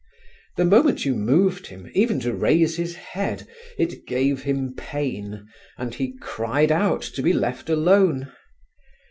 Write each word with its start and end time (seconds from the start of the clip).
The 0.57 0.65
moment 0.65 1.05
you 1.05 1.13
moved 1.13 1.67
him, 1.67 1.87
even 1.93 2.19
to 2.21 2.33
raise 2.33 2.75
his 2.75 2.95
head, 2.95 3.45
it 3.77 4.07
gave 4.07 4.41
him 4.41 4.73
pain 4.75 5.47
and 5.77 5.93
he 5.93 6.17
cried 6.19 6.71
out 6.71 7.03
to 7.13 7.21
be 7.21 7.33
left 7.33 7.69
alone. 7.69 8.31